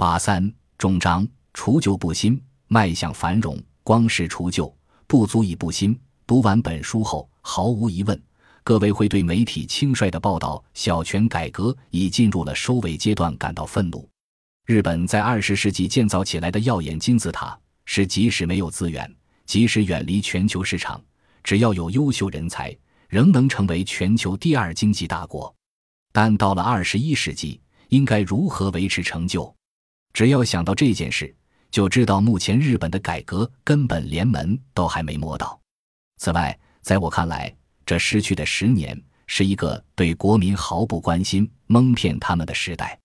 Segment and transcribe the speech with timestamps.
[0.00, 3.62] 八三终章，除旧布新，迈向繁荣。
[3.82, 4.74] 光是除旧，
[5.06, 5.94] 不足以布新。
[6.26, 8.18] 读完本书后，毫无疑问，
[8.64, 14.08] 各位会对媒体轻率的报道小泉改革已进入了收尾阶段感到愤怒。
[14.64, 17.54] 日本在二十世纪建造起来的耀眼金字塔，
[17.84, 19.14] 是即使没有资源，
[19.44, 20.98] 即使远离全球市场，
[21.44, 22.74] 只要有优秀人才，
[23.10, 25.54] 仍能成为全球第二经济大国。
[26.10, 27.60] 但到了二十一世纪，
[27.90, 29.54] 应该如何维持成就？
[30.12, 31.34] 只要想到这件事，
[31.70, 35.58] 就知道目前日本的改革根本连门都还没摸到。
[36.18, 37.54] 此外，在我看来，
[37.86, 42.98] 这失去的十年是一个对国民毫不关心、蒙骗他们的时代。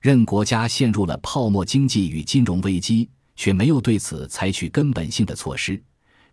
[0.00, 5.82] 任国家陷入了泡沫经济与金融危机，却没有对此采取根本性的措施，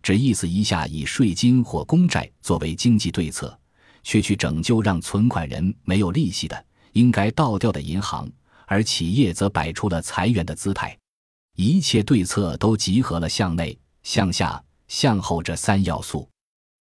[0.02, 3.58] 只意思一下以税金或公债作为经济对策。
[4.04, 8.28] 却去拯救让存款人没有利息的、应该倒掉的银行，
[8.72, 10.98] 而企业则摆出了裁员的姿态。
[11.56, 16.26] 一切对策都集合了向内、向下、向后这三要素。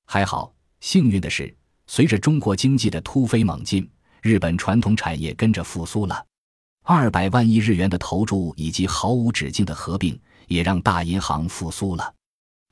[0.05, 1.53] 还好，幸运的是，
[1.87, 3.89] 随着中国经济的突飞猛进，
[4.21, 6.25] 日本传统产业跟着复苏了。
[6.83, 12.13] 二百万亿日元的投注以及毫无止境的合并，也让大银行复苏了。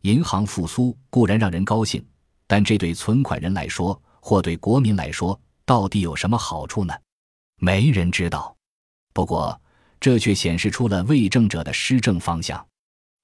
[0.04, 2.02] 银行复苏固然让人高兴，
[2.48, 6.94] 但这对存款人来说，或对国民来说，到底有什么好处呢？
[7.58, 8.56] 没人知道。
[9.14, 9.60] 不过，
[10.00, 12.66] 这却显示出了为政者的施政方向。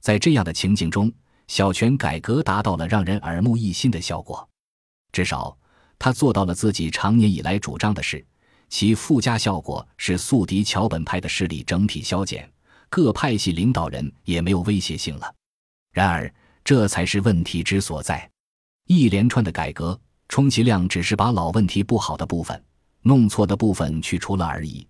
[0.02, 1.12] 在这样的情景中，
[1.48, 4.48] 小泉改革达到了让人耳目一新的效果。
[5.12, 5.58] 至少，
[5.98, 8.26] 他做到了自己长年以来主张的事。
[8.68, 12.52] 其附加效果是宿敌桥本派的势力整体消减，
[12.90, 15.34] 各派系领导人也没有威胁性了。
[15.92, 18.30] 然而，这才是问题之所在。
[18.88, 20.00] 一连串的改革。
[20.28, 22.60] 充其量只是把老问题不好的部分、
[23.04, 24.86] 弄错的部分去除了而已，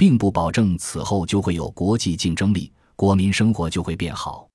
[0.00, 4.48] 并不保证此后就会有国际竞争力，国民生活就会变好。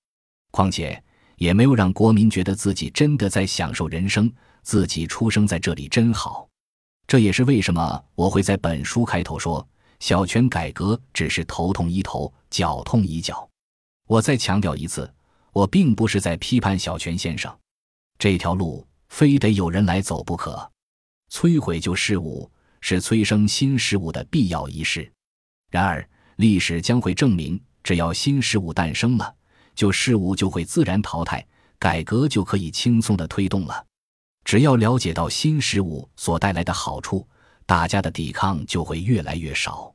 [0.49, 0.99] 况且
[1.35, 6.49] 也没有让国民觉得自己真的在享受人生，自己出生在这里真好。
[7.05, 9.63] 这也是为什么我会在本书开头说，
[9.99, 13.47] 小泉改革只是头痛医头，脚痛医脚。
[14.07, 15.13] 我再强调一次，
[15.53, 17.55] 我并不是在批判小泉先生
[18.17, 18.83] 这条路。
[19.09, 20.71] 非得有人来走不可，
[21.31, 22.51] 摧毁旧事物
[22.81, 25.11] 是催生新事物的必要仪式。
[25.75, 29.35] 然而，历史将会证明，只要新事物诞生了，
[29.75, 31.45] 旧事物就会自然淘汰，
[31.77, 33.85] 改革就可以轻松的推动了。
[34.45, 37.27] 只要了解到新事物所带来的好处，
[37.65, 39.94] 大家的抵抗就会越来越少。